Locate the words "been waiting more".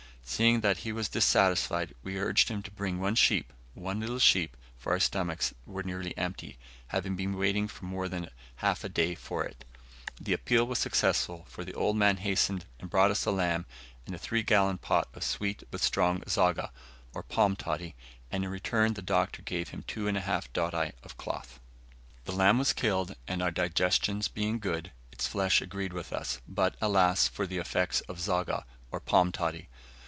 7.17-8.07